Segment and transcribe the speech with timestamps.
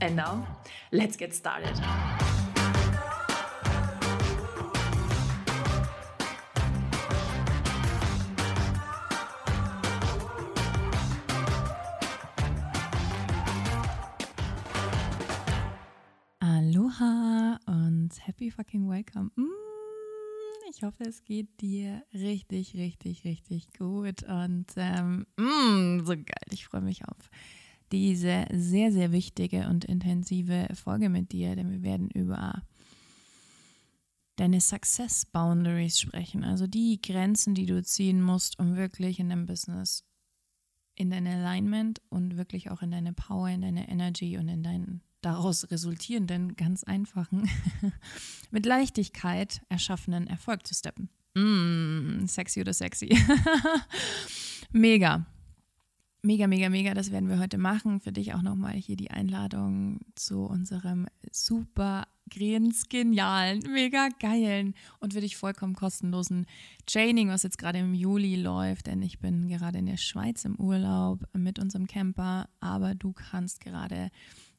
[0.00, 0.46] And now,
[0.92, 1.74] let's get started.
[16.40, 19.32] Aloha und happy fucking welcome.
[19.34, 19.48] Mm,
[20.70, 26.46] ich hoffe, es geht dir richtig, richtig, richtig gut und ähm, mm, so geil.
[26.52, 27.30] Ich freue mich auf
[27.92, 32.62] diese sehr, sehr wichtige und intensive Folge mit dir, denn wir werden über
[34.36, 39.46] deine Success Boundaries sprechen, also die Grenzen, die du ziehen musst, um wirklich in deinem
[39.46, 40.04] Business
[40.98, 45.00] in dein Alignment und wirklich auch in deine Power, in deine Energy und in deinen
[45.20, 47.48] daraus resultierenden, ganz einfachen,
[48.50, 51.08] mit Leichtigkeit erschaffenen Erfolg zu steppen.
[51.34, 53.16] Mm, sexy oder sexy.
[54.72, 55.26] Mega.
[56.22, 58.00] Mega, mega, mega, das werden wir heute machen.
[58.00, 65.20] Für dich auch nochmal hier die Einladung zu unserem super genialen, mega geilen und für
[65.20, 66.46] dich vollkommen kostenlosen
[66.86, 70.56] Training, was jetzt gerade im Juli läuft, denn ich bin gerade in der Schweiz im
[70.56, 74.10] Urlaub mit unserem Camper, aber du kannst gerade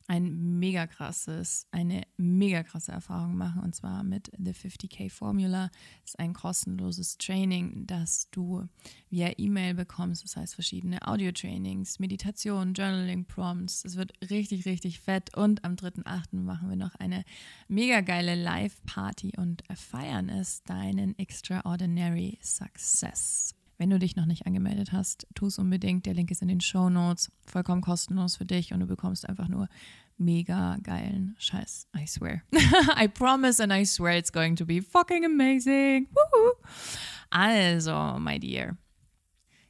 [0.09, 5.69] ein mega krasses, eine mega krasse Erfahrung machen und zwar mit The 50k Formula.
[6.01, 8.67] Das ist ein kostenloses Training, das du
[9.11, 10.23] via E-Mail bekommst.
[10.23, 13.85] Das heißt verschiedene Audio-Trainings, Meditation, Journaling Prompts.
[13.85, 16.37] Es wird richtig, richtig fett und am 3.8.
[16.37, 17.23] machen wir noch eine
[17.67, 23.58] mega geile Live-Party und feiern es deinen Extraordinary Success.
[23.79, 26.05] Wenn du dich noch nicht angemeldet hast, tu es unbedingt.
[26.05, 27.31] Der Link ist in den Show Notes.
[27.45, 29.69] Vollkommen kostenlos für dich und du bekommst einfach nur
[30.17, 31.87] mega geilen Scheiß.
[31.97, 32.43] I swear.
[33.01, 36.09] I promise and I swear it's going to be fucking amazing.
[36.11, 36.55] Woohoo.
[37.29, 38.75] Also, my dear.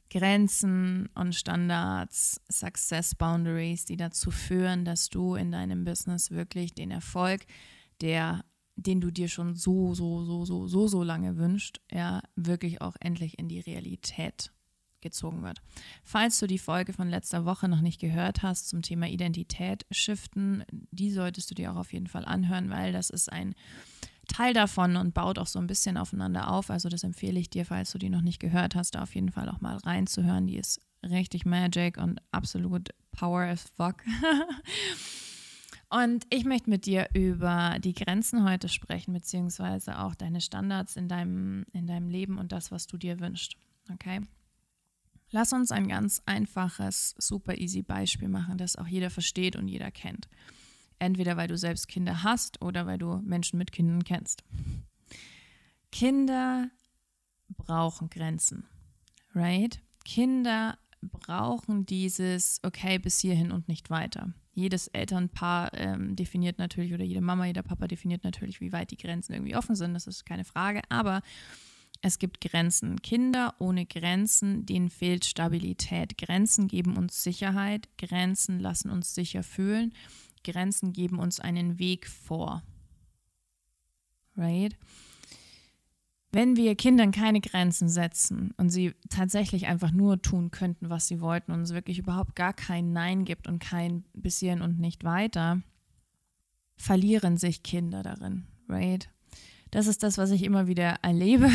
[0.09, 6.89] Grenzen und Standards, Success Boundaries, die dazu führen, dass du in deinem Business wirklich den
[6.89, 7.45] Erfolg,
[8.01, 8.43] der
[8.81, 12.95] den du dir schon so, so, so, so, so, so lange wünscht, ja, wirklich auch
[12.99, 14.51] endlich in die Realität
[15.01, 15.61] gezogen wird.
[16.03, 20.63] Falls du die Folge von letzter Woche noch nicht gehört hast zum Thema Identität shiften,
[20.71, 23.55] die solltest du dir auch auf jeden Fall anhören, weil das ist ein
[24.27, 26.69] Teil davon und baut auch so ein bisschen aufeinander auf.
[26.69, 29.31] Also das empfehle ich dir, falls du die noch nicht gehört hast, da auf jeden
[29.31, 30.47] Fall auch mal reinzuhören.
[30.47, 34.03] Die ist richtig magic und absolut power as fuck.
[35.89, 41.07] Und ich möchte mit dir über die Grenzen heute sprechen, beziehungsweise auch deine Standards in
[41.07, 43.55] deinem, in deinem Leben und das, was du dir wünschst.
[43.91, 44.21] Okay?
[45.31, 49.89] Lass uns ein ganz einfaches, super easy Beispiel machen, das auch jeder versteht und jeder
[49.89, 50.27] kennt.
[50.99, 54.43] Entweder weil du selbst Kinder hast oder weil du Menschen mit Kindern kennst.
[55.91, 56.69] Kinder
[57.49, 58.67] brauchen Grenzen,
[59.33, 59.81] right?
[60.05, 67.03] Kinder brauchen dieses, okay, bis hierhin und nicht weiter jedes Elternpaar ähm, definiert natürlich oder
[67.03, 69.93] jede Mama, jeder Papa definiert natürlich, wie weit die Grenzen irgendwie offen sind.
[69.93, 70.81] Das ist keine Frage.
[70.89, 71.21] Aber
[72.01, 73.01] es gibt Grenzen.
[73.01, 76.17] Kinder ohne Grenzen, denen fehlt Stabilität.
[76.17, 77.89] Grenzen geben uns Sicherheit.
[77.97, 79.93] Grenzen lassen uns sicher fühlen.
[80.43, 82.63] Grenzen geben uns einen Weg vor.
[84.37, 84.77] Right?
[86.31, 91.21] Wenn wir Kindern keine Grenzen setzen und sie tatsächlich einfach nur tun könnten, was sie
[91.21, 95.61] wollten und es wirklich überhaupt gar kein Nein gibt und kein bisschen und nicht weiter,
[96.77, 99.09] verlieren sich Kinder darin, right?
[99.71, 101.49] Das ist das, was ich immer wieder erlebe,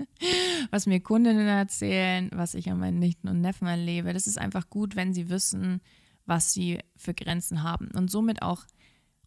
[0.70, 4.12] was mir Kundinnen erzählen, was ich an meinen Nichten und Neffen erlebe.
[4.12, 5.80] Das ist einfach gut, wenn sie wissen,
[6.26, 8.64] was sie für Grenzen haben und somit auch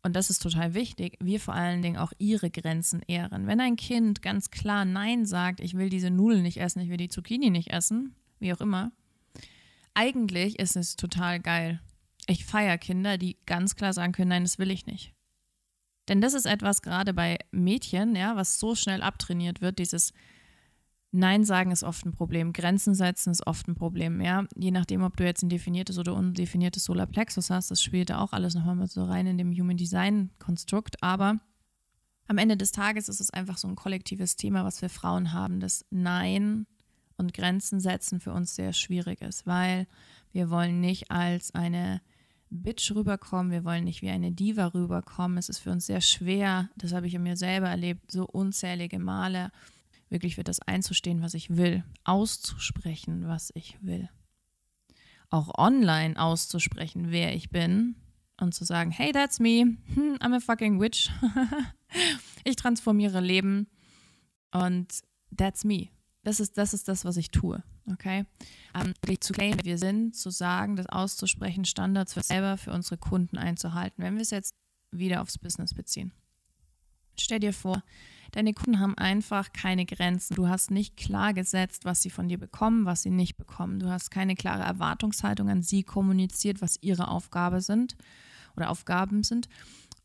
[0.04, 3.48] und das ist total wichtig, wir vor allen Dingen auch ihre Grenzen ehren.
[3.48, 6.98] Wenn ein Kind ganz klar Nein sagt, ich will diese Nudeln nicht essen, ich will
[6.98, 8.92] die Zucchini nicht essen, wie auch immer,
[9.94, 11.80] eigentlich ist es total geil.
[12.28, 15.14] Ich feiere Kinder, die ganz klar sagen können, nein, das will ich nicht.
[16.10, 20.12] Denn das ist etwas gerade bei Mädchen, ja, was so schnell abtrainiert wird, dieses
[21.16, 22.54] Nein sagen ist oft ein Problem.
[22.54, 24.20] Grenzen setzen ist oft ein Problem.
[24.20, 24.46] Ja?
[24.58, 28.34] Je nachdem, ob du jetzt ein definiertes oder undefiniertes Solarplexus hast, das spielt da auch
[28.34, 31.04] alles nochmal mit so rein in dem Human Design Konstrukt.
[31.04, 31.40] Aber
[32.28, 35.60] am Ende des Tages ist es einfach so ein kollektives Thema, was wir Frauen haben,
[35.60, 36.66] dass Nein
[37.18, 39.86] und Grenzen setzen für uns sehr schwierig ist, weil
[40.32, 42.02] wir wollen nicht als eine
[42.50, 45.38] Bitch rüberkommen, wir wollen nicht wie eine Diva rüberkommen.
[45.38, 48.98] Es ist für uns sehr schwer, das habe ich in mir selber erlebt, so unzählige
[48.98, 49.52] Male,
[50.14, 54.10] wirklich für das einzustehen, was ich will, auszusprechen, was ich will.
[55.30, 57.96] Auch online auszusprechen, wer ich bin
[58.40, 59.78] und zu sagen, hey, that's me,
[60.20, 61.10] I'm a fucking witch.
[62.46, 63.68] ich transformiere Leben
[64.52, 65.02] und
[65.36, 65.90] that's me.
[66.24, 67.62] Das ist, das ist das, was ich tue.
[67.92, 68.26] Okay?
[68.74, 72.98] Um, wirklich zu claimen, wir sind, zu sagen, das auszusprechen, Standards für selber, für unsere
[72.98, 74.02] Kunden einzuhalten.
[74.02, 74.56] Wenn wir es jetzt
[74.92, 76.14] wieder aufs Business beziehen.
[77.18, 77.84] Stell dir vor,
[78.34, 80.36] deine Kunden haben einfach keine Grenzen.
[80.36, 83.80] Du hast nicht klar gesetzt, was sie von dir bekommen, was sie nicht bekommen.
[83.80, 87.96] Du hast keine klare Erwartungshaltung an sie kommuniziert, was ihre Aufgabe sind
[88.56, 89.48] oder Aufgaben sind.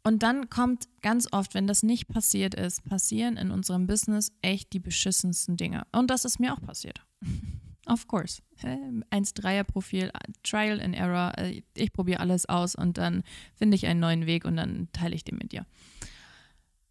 [0.05, 4.73] Und dann kommt ganz oft, wenn das nicht passiert ist, passieren in unserem Business echt
[4.73, 5.87] die beschissensten Dinge.
[5.93, 7.03] Und das ist mir auch passiert.
[7.87, 8.43] of course.
[8.63, 10.11] 1-3er-Profil,
[10.43, 11.33] Trial and Error.
[11.37, 13.23] Äh, ich probiere alles aus und dann
[13.57, 15.67] finde ich einen neuen Weg und dann teile ich den mit dir.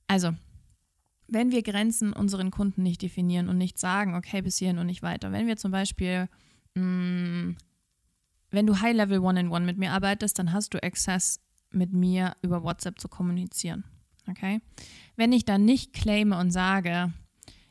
[0.07, 0.33] Also,
[1.27, 5.03] wenn wir Grenzen unseren Kunden nicht definieren und nicht sagen, okay, bis hierhin und nicht
[5.03, 5.31] weiter.
[5.31, 6.29] Wenn wir zum Beispiel,
[6.75, 7.57] mh, mm,
[8.49, 11.41] wenn du High-Level One-in-One mit mir arbeitest, dann hast du Access
[11.71, 13.83] mit mir über WhatsApp zu kommunizieren.
[14.29, 14.61] Okay?
[15.15, 17.11] Wenn ich dann nicht claime und sage,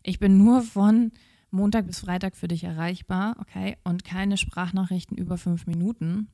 [0.03, 1.13] ich bin nur von
[1.51, 6.29] Montag bis Freitag für dich erreichbar, okay, und keine Sprachnachrichten über fünf Minuten,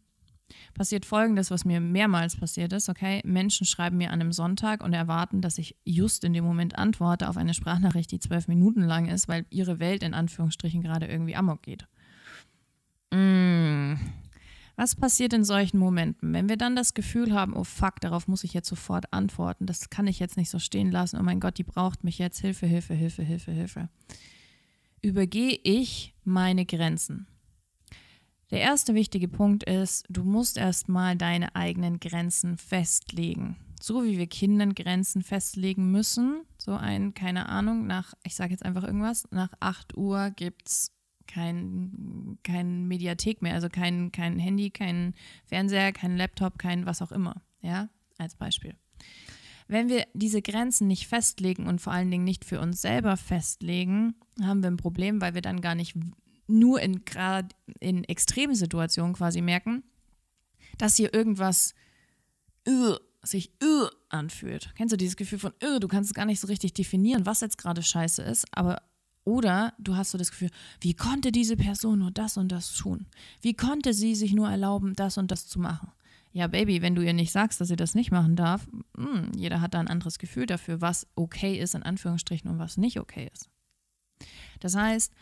[0.74, 3.20] passiert folgendes, was mir mehrmals passiert ist, okay?
[3.24, 7.28] Menschen schreiben mir an einem Sonntag und erwarten, dass ich just in dem Moment antworte
[7.28, 11.36] auf eine Sprachnachricht, die zwölf Minuten lang ist, weil ihre Welt in Anführungsstrichen gerade irgendwie
[11.36, 11.86] amok geht.
[13.12, 13.98] Mmh.
[14.76, 16.32] Was passiert in solchen Momenten?
[16.32, 19.90] Wenn wir dann das Gefühl haben, oh fuck, darauf muss ich jetzt sofort antworten, das
[19.90, 22.66] kann ich jetzt nicht so stehen lassen, oh mein Gott, die braucht mich jetzt, Hilfe,
[22.66, 23.88] Hilfe, Hilfe, Hilfe, Hilfe.
[25.02, 27.26] Übergehe ich meine Grenzen?
[28.52, 33.56] Der erste wichtige Punkt ist, du musst erstmal deine eigenen Grenzen festlegen.
[33.80, 36.42] So wie wir Kindern Grenzen festlegen müssen.
[36.58, 40.92] So ein, keine Ahnung, nach, ich sage jetzt einfach irgendwas, nach 8 Uhr gibt es
[41.26, 45.14] kein, kein Mediathek mehr, also kein, kein Handy, kein
[45.46, 47.40] Fernseher, kein Laptop, kein was auch immer.
[47.62, 47.88] Ja,
[48.18, 48.74] als Beispiel.
[49.66, 54.14] Wenn wir diese Grenzen nicht festlegen und vor allen Dingen nicht für uns selber festlegen,
[54.42, 55.96] haben wir ein Problem, weil wir dann gar nicht
[56.52, 57.02] nur in
[57.80, 59.82] in extremen Situationen quasi merken,
[60.78, 61.74] dass hier irgendwas
[62.68, 64.72] uh, sich uh, anfühlt.
[64.76, 67.40] Kennst du dieses Gefühl von, uh, du kannst es gar nicht so richtig definieren, was
[67.40, 68.82] jetzt gerade scheiße ist, aber
[69.24, 70.50] oder du hast so das Gefühl,
[70.80, 73.06] wie konnte diese Person nur das und das tun?
[73.40, 75.92] Wie konnte sie sich nur erlauben, das und das zu machen?
[76.32, 78.66] Ja, Baby, wenn du ihr nicht sagst, dass sie das nicht machen darf,
[78.96, 82.58] mh, hm, jeder hat da ein anderes Gefühl dafür, was okay ist, in Anführungsstrichen, und
[82.58, 83.48] was nicht okay ist.
[84.60, 85.12] Das heißt,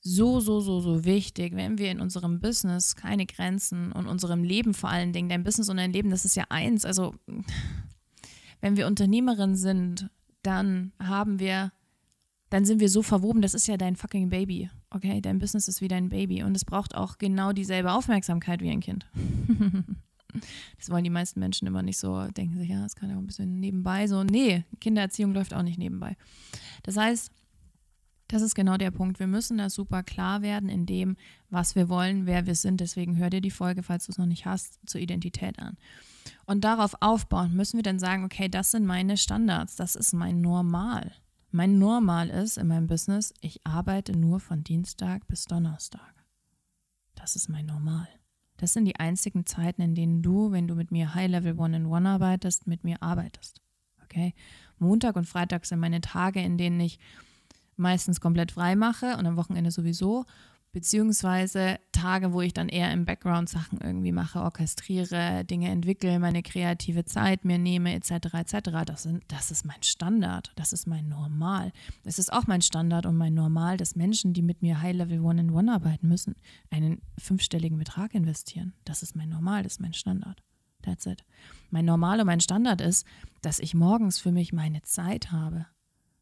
[0.00, 4.74] so, so, so, so wichtig, wenn wir in unserem Business keine Grenzen und unserem Leben
[4.74, 6.84] vor allen Dingen, dein Business und dein Leben, das ist ja eins.
[6.84, 7.14] Also,
[8.60, 10.08] wenn wir Unternehmerin sind,
[10.42, 11.72] dann haben wir
[12.50, 14.70] dann sind wir so verwoben, das ist ja dein fucking Baby.
[14.90, 18.70] Okay, dein Business ist wie dein Baby und es braucht auch genau dieselbe Aufmerksamkeit wie
[18.70, 19.06] ein Kind.
[20.76, 23.20] das wollen die meisten Menschen immer nicht so, denken sich, ja, das kann ja auch
[23.20, 24.24] ein bisschen nebenbei so.
[24.24, 26.16] Nee, Kindererziehung läuft auch nicht nebenbei.
[26.82, 27.30] Das heißt,
[28.32, 29.18] das ist genau der Punkt.
[29.18, 31.16] Wir müssen da super klar werden in dem,
[31.48, 32.80] was wir wollen, wer wir sind.
[32.80, 35.76] Deswegen hör dir die Folge, falls du es noch nicht hast, zur Identität an.
[36.46, 40.40] Und darauf aufbauen müssen wir dann sagen, okay, das sind meine Standards, das ist mein
[40.40, 41.12] Normal.
[41.50, 46.14] Mein Normal ist in meinem Business, ich arbeite nur von Dienstag bis Donnerstag.
[47.16, 48.06] Das ist mein Normal.
[48.58, 52.68] Das sind die einzigen Zeiten, in denen du, wenn du mit mir High-Level One-in-One arbeitest,
[52.68, 53.60] mit mir arbeitest.
[54.04, 54.34] Okay?
[54.78, 57.00] Montag und Freitag sind meine Tage, in denen ich
[57.80, 60.24] meistens komplett frei mache und am Wochenende sowieso
[60.72, 66.42] beziehungsweise Tage, wo ich dann eher im Background Sachen irgendwie mache, orchestriere, Dinge entwickle, meine
[66.42, 68.70] kreative Zeit mir nehme, etc., etc.
[68.86, 71.72] Das, sind, das ist mein Standard, das ist mein Normal.
[72.04, 75.72] Es ist auch mein Standard und mein Normal, dass Menschen, die mit mir High-Level One-in-One
[75.72, 76.36] arbeiten müssen,
[76.70, 78.72] einen fünfstelligen Betrag investieren.
[78.84, 80.42] Das ist mein Normal, das ist mein Standard.
[80.82, 81.24] That's it.
[81.70, 83.06] Mein Normal und mein Standard ist,
[83.42, 85.66] dass ich morgens für mich meine Zeit habe.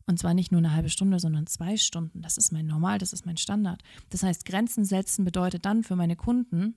[0.08, 2.22] Und zwar nicht nur eine halbe Stunde, sondern zwei Stunden.
[2.22, 3.82] Das ist mein Normal, das ist mein Standard.
[4.08, 6.76] Das heißt, Grenzen setzen bedeutet dann für meine Kunden,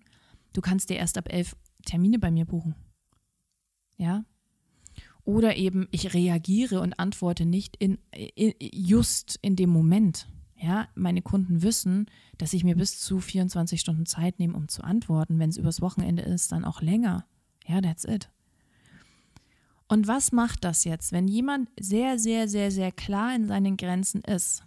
[0.52, 2.76] du kannst dir erst ab elf Termine bei mir buchen.
[3.98, 4.26] Ja?
[5.24, 10.28] Oder eben, ich reagiere und antworte nicht in, in, just in dem Moment.
[10.58, 12.08] Ja, meine Kunden wissen,
[12.38, 15.40] dass ich mir bis zu 24 Stunden Zeit nehme, um zu antworten.
[15.40, 17.26] Wenn es übers Wochenende ist, dann auch länger.
[17.66, 18.30] Ja, that's it.
[19.92, 24.22] Und was macht das jetzt, wenn jemand sehr, sehr, sehr, sehr klar in seinen Grenzen
[24.22, 24.64] ist?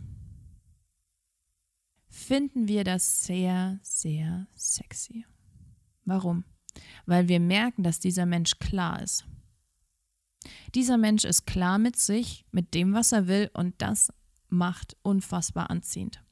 [2.10, 5.24] Finden wir das sehr, sehr sexy.
[6.04, 6.44] Warum?
[7.06, 9.24] Weil wir merken, dass dieser Mensch klar ist.
[10.74, 14.12] Dieser Mensch ist klar mit sich, mit dem, was er will und das
[14.50, 16.22] macht unfassbar anziehend.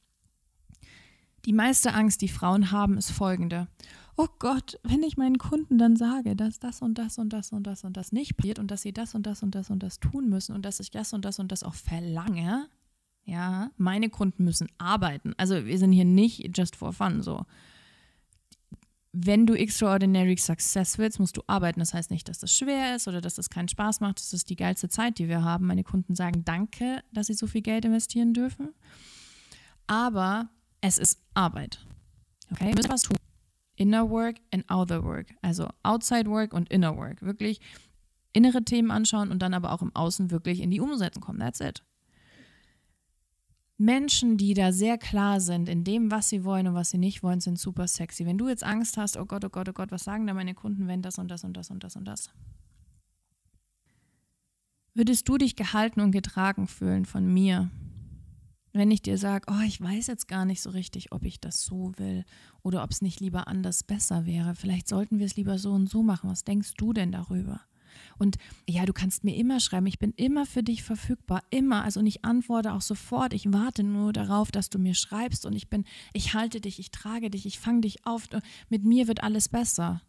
[1.46, 3.68] Die meiste Angst, die Frauen haben, ist folgende.
[4.16, 7.66] Oh Gott, wenn ich meinen Kunden dann sage, dass das und das und das und
[7.66, 10.00] das und das nicht passiert und dass sie das und das und das und das
[10.00, 12.68] tun müssen und dass ich das und das und das auch verlange,
[13.24, 15.32] ja, meine Kunden müssen arbeiten.
[15.38, 17.46] Also wir sind hier nicht just for fun so.
[19.14, 21.80] Wenn du extraordinary success willst, musst du arbeiten.
[21.80, 24.18] Das heißt nicht, dass das schwer ist oder dass das keinen Spaß macht.
[24.18, 25.66] Das ist die geilste Zeit, die wir haben.
[25.66, 28.70] Meine Kunden sagen Danke, dass sie so viel Geld investieren dürfen.
[29.86, 30.48] Aber
[30.80, 31.84] es ist Arbeit.
[32.50, 33.16] Okay, wir müssen was tun.
[33.76, 35.34] Inner Work and Outer Work.
[35.42, 37.22] Also Outside Work und Inner Work.
[37.22, 37.60] Wirklich
[38.32, 41.38] innere Themen anschauen und dann aber auch im Außen wirklich in die Umsetzung kommen.
[41.38, 41.82] That's it.
[43.78, 47.22] Menschen, die da sehr klar sind in dem, was sie wollen und was sie nicht
[47.22, 48.24] wollen, sind super sexy.
[48.24, 50.54] Wenn du jetzt Angst hast, oh Gott, oh Gott, oh Gott, was sagen da meine
[50.54, 52.30] Kunden, wenn das und das und das und das und das?
[54.94, 57.70] Würdest du dich gehalten und getragen fühlen von mir,
[58.72, 61.62] wenn ich dir sage, oh, ich weiß jetzt gar nicht so richtig, ob ich das
[61.62, 62.24] so will
[62.62, 64.54] oder ob es nicht lieber anders besser wäre.
[64.54, 66.30] Vielleicht sollten wir es lieber so und so machen.
[66.30, 67.60] Was denkst du denn darüber?
[68.18, 68.36] Und
[68.68, 71.84] ja, du kannst mir immer schreiben, ich bin immer für dich verfügbar, immer.
[71.84, 73.32] Also und ich antworte auch sofort.
[73.32, 76.90] Ich warte nur darauf, dass du mir schreibst und ich bin, ich halte dich, ich
[76.90, 78.28] trage dich, ich fange dich auf.
[78.68, 80.02] Mit mir wird alles besser.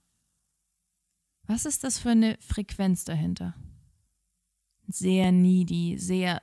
[1.46, 3.56] Was ist das für eine Frequenz dahinter?
[4.88, 6.42] Sehr needy, sehr.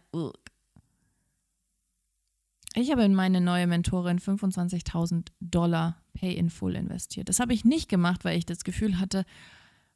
[2.75, 7.29] Ich habe in meine neue Mentorin 25.000 Dollar Pay in Full investiert.
[7.29, 9.25] Das habe ich nicht gemacht, weil ich das Gefühl hatte,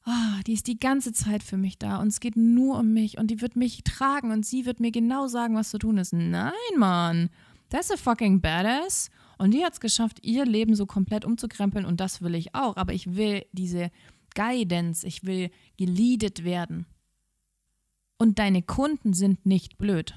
[0.07, 3.19] oh, die ist die ganze Zeit für mich da und es geht nur um mich
[3.19, 6.13] und die wird mich tragen und sie wird mir genau sagen, was zu tun ist.
[6.13, 7.31] Nein, Mann,
[7.71, 9.11] that's a fucking badass.
[9.39, 12.77] Und die hat es geschafft, ihr Leben so komplett umzukrempeln und das will ich auch.
[12.77, 13.91] Aber ich will diese
[14.35, 16.87] Guidance, ich will geleadet werden.
[18.19, 20.15] Und deine Kunden sind nicht blöd.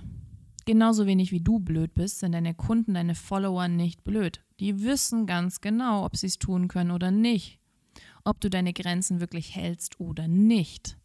[0.67, 4.43] Genauso wenig wie du blöd bist, sind deine Kunden, deine Follower nicht blöd.
[4.59, 7.57] Die wissen ganz genau, ob sie es tun können oder nicht.
[8.25, 10.97] Ob du deine Grenzen wirklich hältst oder nicht.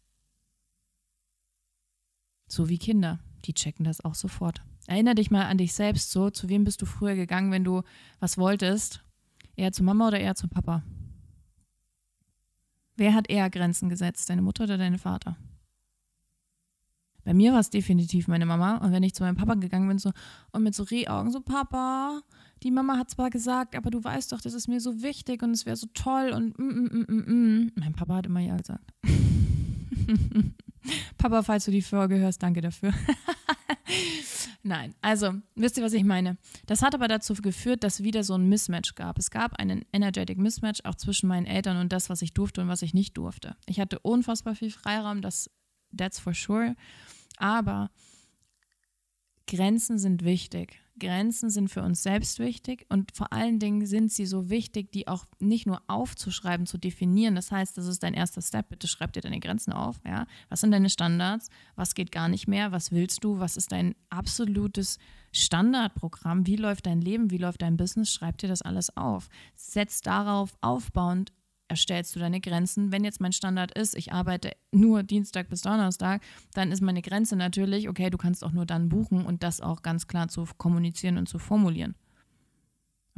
[2.49, 4.61] So wie Kinder, die checken das auch sofort.
[4.85, 7.83] Erinner dich mal an dich selbst so, zu wem bist du früher gegangen, wenn du
[8.19, 9.01] was wolltest?
[9.55, 10.83] Eher zu Mama oder eher zu Papa?
[12.97, 15.37] Wer hat eher Grenzen gesetzt, deine Mutter oder dein Vater?
[17.23, 18.77] Bei mir war es definitiv meine Mama.
[18.77, 20.11] Und wenn ich zu meinem Papa gegangen bin, so
[20.51, 22.21] und mit so Rehaugen, so Papa,
[22.63, 25.51] die Mama hat zwar gesagt, aber du weißt doch, das ist mir so wichtig und
[25.51, 27.71] es wäre so toll und mm, mm, mm, mm, mm.
[27.75, 28.93] mein Papa hat immer ja gesagt.
[31.17, 32.93] Papa, falls du die Folge hörst, danke dafür.
[34.63, 36.37] Nein, also wisst ihr, was ich meine?
[36.67, 39.17] Das hat aber dazu geführt, dass wieder so ein Mismatch gab.
[39.17, 42.69] Es gab einen energetic Mismatch auch zwischen meinen Eltern und das, was ich durfte und
[42.69, 43.57] was ich nicht durfte.
[43.65, 45.49] Ich hatte unfassbar viel Freiraum, das
[45.95, 46.75] that's for sure.
[47.37, 47.89] Aber
[49.47, 50.79] Grenzen sind wichtig.
[50.99, 55.07] Grenzen sind für uns selbst wichtig und vor allen Dingen sind sie so wichtig, die
[55.07, 57.35] auch nicht nur aufzuschreiben, zu definieren.
[57.35, 58.69] Das heißt, das ist dein erster Step.
[58.69, 59.99] Bitte schreib dir deine Grenzen auf.
[60.05, 60.27] Ja?
[60.49, 61.49] Was sind deine Standards?
[61.75, 62.71] Was geht gar nicht mehr?
[62.71, 63.39] Was willst du?
[63.39, 64.99] Was ist dein absolutes
[65.31, 66.45] Standardprogramm?
[66.45, 67.31] Wie läuft dein Leben?
[67.31, 68.13] Wie läuft dein Business?
[68.13, 69.29] Schreib dir das alles auf.
[69.55, 71.33] Setz darauf aufbauend
[71.73, 72.91] erstellst du deine Grenzen.
[72.91, 76.21] Wenn jetzt mein Standard ist, ich arbeite nur Dienstag bis Donnerstag,
[76.53, 79.81] dann ist meine Grenze natürlich, okay, du kannst auch nur dann buchen und das auch
[79.81, 81.95] ganz klar zu kommunizieren und zu formulieren.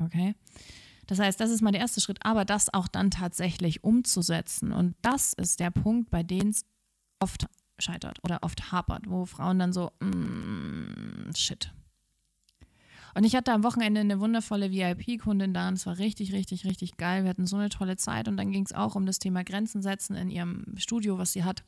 [0.02, 0.36] Okay?
[1.06, 4.72] Das heißt, das ist mal der erste Schritt, aber das auch dann tatsächlich umzusetzen.
[4.72, 6.66] Und das ist der Punkt, bei dem es
[7.20, 7.46] oft
[7.78, 11.74] scheitert oder oft hapert, wo Frauen dann so, mm, shit,
[13.16, 16.98] und ich hatte am Wochenende eine wundervolle VIP-Kundin da und es war richtig, richtig, richtig
[16.98, 17.24] geil.
[17.24, 19.82] Wir hatten so eine tolle Zeit und dann ging es auch um das Thema Grenzen
[19.82, 21.64] setzen in ihrem Studio, was sie hat.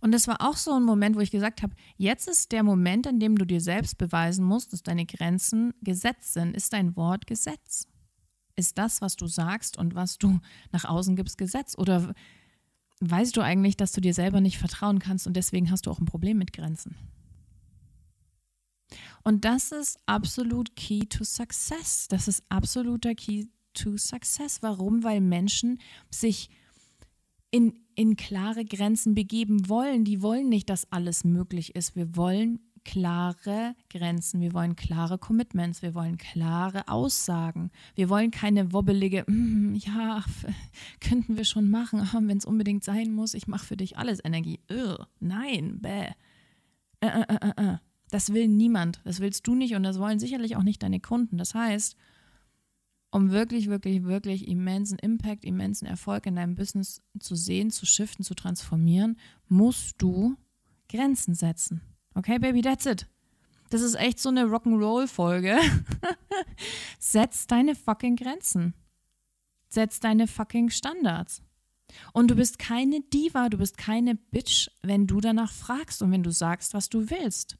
[0.00, 3.06] Und das war auch so ein Moment, wo ich gesagt habe, jetzt ist der Moment,
[3.06, 6.56] in dem du dir selbst beweisen musst, dass deine Grenzen gesetzt sind.
[6.56, 7.86] Ist dein Wort Gesetz?
[8.56, 10.40] Ist das, was du sagst und was du
[10.72, 11.78] nach außen gibst, Gesetz?
[11.78, 12.14] Oder
[13.00, 16.00] weißt du eigentlich, dass du dir selber nicht vertrauen kannst und deswegen hast du auch
[16.00, 16.96] ein Problem mit Grenzen?
[19.22, 22.08] Und das ist absolut Key to Success.
[22.08, 24.62] Das ist absoluter Key to Success.
[24.62, 25.04] Warum?
[25.04, 25.78] Weil Menschen
[26.10, 26.50] sich
[27.50, 30.04] in, in klare Grenzen begeben wollen.
[30.04, 31.96] Die wollen nicht, dass alles möglich ist.
[31.96, 37.70] Wir wollen klare Grenzen, wir wollen klare Commitments, wir wollen klare Aussagen.
[37.94, 40.24] Wir wollen keine wobbelige, mm, ja,
[41.00, 44.60] könnten wir schon machen, wenn es unbedingt sein muss, ich mache für dich alles Energie.
[44.70, 46.08] Ugh, nein, bäh.
[47.00, 47.72] Äh, äh, äh, äh.
[47.74, 47.76] äh.
[48.10, 49.00] Das will niemand.
[49.04, 51.38] Das willst du nicht und das wollen sicherlich auch nicht deine Kunden.
[51.38, 51.96] Das heißt,
[53.10, 58.24] um wirklich, wirklich, wirklich immensen Impact, immensen Erfolg in deinem Business zu sehen, zu shiften,
[58.24, 60.36] zu transformieren, musst du
[60.88, 61.80] Grenzen setzen.
[62.14, 63.06] Okay, Baby, that's it.
[63.70, 65.56] Das ist echt so eine Rock'n'Roll-Folge.
[66.98, 68.74] Setz deine fucking Grenzen.
[69.68, 71.42] Setz deine fucking Standards.
[72.12, 76.22] Und du bist keine Diva, du bist keine Bitch, wenn du danach fragst und wenn
[76.22, 77.56] du sagst, was du willst.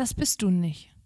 [0.00, 0.96] Das bist du nicht.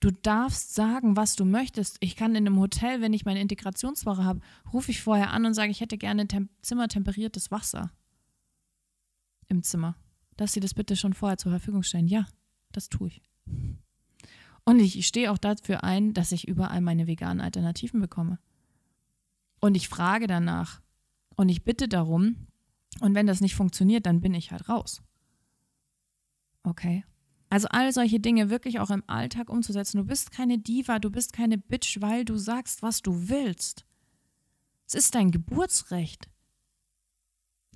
[0.00, 1.96] Du darfst sagen, was du möchtest.
[2.00, 4.40] Ich kann in einem Hotel, wenn ich meine Integrationswoche habe,
[4.72, 7.92] rufe ich vorher an und sage, ich hätte gerne Tem zimmertemperiertes Wasser
[9.46, 9.94] im Zimmer.
[10.36, 12.08] Dass sie das bitte schon vorher zur Verfügung stellen.
[12.08, 12.26] Ja,
[12.72, 13.22] das tue ich.
[14.64, 18.40] Und ich stehe auch dafür ein, dass ich überall meine veganen Alternativen bekomme.
[19.60, 20.80] Und ich frage danach.
[21.36, 22.48] Und ich bitte darum.
[22.98, 25.00] Und wenn das nicht funktioniert, dann bin ich halt raus.
[26.64, 27.04] Okay.
[27.54, 29.98] Also all solche Dinge wirklich auch im Alltag umzusetzen.
[29.98, 33.86] Du bist keine Diva, du bist keine Bitch, weil du sagst, was du willst.
[34.88, 36.28] Es ist dein Geburtsrecht,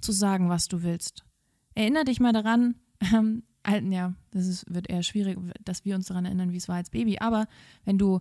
[0.01, 1.25] zu sagen, was du willst.
[1.77, 2.75] Erinner dich mal daran,
[3.15, 3.45] ähm,
[3.93, 6.91] ja, das ist, wird eher schwierig, dass wir uns daran erinnern, wie es war als
[6.91, 7.21] Baby.
[7.21, 7.47] Aber
[7.85, 8.19] wenn du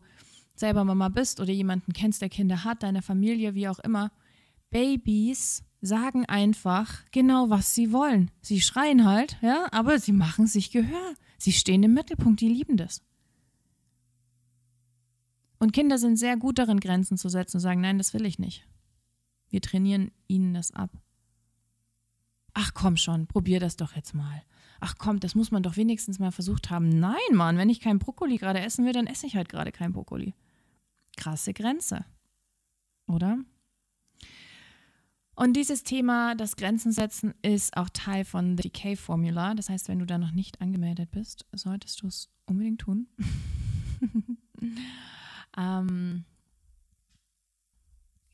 [0.53, 4.11] selber Mama bist oder jemanden kennst, der Kinder hat, deine Familie, wie auch immer,
[4.69, 8.29] Babys sagen einfach genau, was sie wollen.
[8.43, 11.15] Sie schreien halt, ja, aber sie machen sich Gehör.
[11.38, 13.01] Sie stehen im Mittelpunkt, die lieben das.
[15.60, 18.39] Und Kinder sind sehr gut darin, Grenzen zu setzen und sagen, nein, das will ich
[18.39, 18.67] nicht.
[19.50, 20.91] Wir trainieren ihnen das ab.
[22.53, 24.41] Ach komm schon, probier das doch jetzt mal.
[24.79, 26.89] Ach komm, das muss man doch wenigstens mal versucht haben.
[26.89, 29.94] Nein, Mann, wenn ich keinen Brokkoli gerade essen will, dann esse ich halt gerade keinen
[29.94, 30.34] Brokkoli.
[31.15, 32.06] Krasse Grenze.
[33.08, 33.39] Oder?
[35.39, 39.53] Und dieses Thema, das Grenzen setzen, ist auch Teil von The Decay Formula.
[39.53, 43.06] Das heißt, wenn du da noch nicht angemeldet bist, solltest du es unbedingt tun.
[45.56, 46.25] ähm,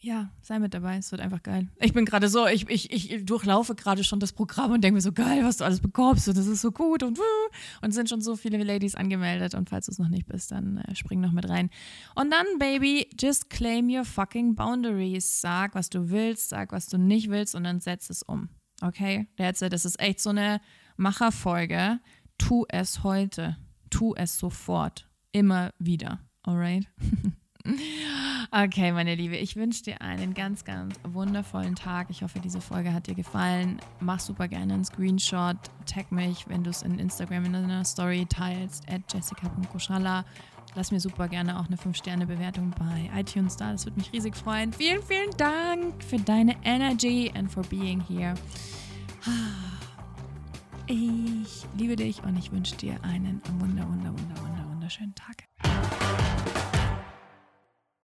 [0.03, 1.69] ja, sei mit dabei, es wird einfach geil.
[1.79, 5.01] Ich bin gerade so, ich, ich, ich durchlaufe gerade schon das Programm und denke mir
[5.01, 7.17] so, geil, was du alles bekommst und das ist so gut und
[7.81, 10.77] und sind schon so viele Ladies angemeldet und falls du es noch nicht bist, dann
[10.77, 11.69] äh, spring noch mit rein.
[12.15, 15.39] Und dann, Baby, just claim your fucking boundaries.
[15.39, 18.49] Sag, was du willst, sag, was du nicht willst und dann setz es um.
[18.81, 19.27] Okay?
[19.39, 19.61] It.
[19.61, 20.59] Das ist echt so eine
[20.97, 22.01] Macherfolge.
[22.37, 23.55] Tu es heute.
[23.89, 25.09] Tu es sofort.
[25.31, 26.19] Immer wieder.
[26.43, 26.87] Alright?
[28.55, 32.11] Okay, meine Liebe, ich wünsche dir einen ganz, ganz wundervollen Tag.
[32.11, 33.81] Ich hoffe, diese Folge hat dir gefallen.
[33.99, 38.27] Mach super gerne einen Screenshot, tag mich, wenn du es in Instagram in einer Story
[38.29, 40.23] teilst, at jessica.koschalla.
[40.75, 43.71] Lass mir super gerne auch eine 5-Sterne-Bewertung bei iTunes da.
[43.71, 44.71] Das würde mich riesig freuen.
[44.71, 48.35] Vielen, vielen Dank für deine Energy and for being here.
[50.85, 55.47] Ich liebe dich und ich wünsche dir einen wunder, wunder, wunder, wunder, wunderschönen Tag.